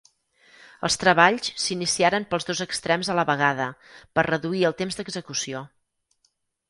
Els 0.87 0.95
treballs 1.01 1.49
s'iniciaren 1.65 2.25
pels 2.31 2.49
dos 2.49 2.63
extrems 2.67 3.11
a 3.11 3.17
la 3.19 3.25
vegada, 3.31 3.67
per 4.19 4.25
reduir 4.31 4.65
el 4.71 4.77
temps 4.81 4.99
d'execució. 5.01 5.63